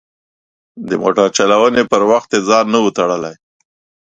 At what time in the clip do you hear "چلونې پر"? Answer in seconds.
1.37-2.01